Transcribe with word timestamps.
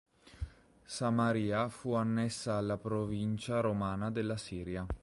Samaria 0.85 1.69
fu 1.69 1.93
annessa 1.93 2.55
alla 2.57 2.79
provincia 2.79 3.59
romana 3.59 4.09
della 4.09 4.35
Siria. 4.35 4.83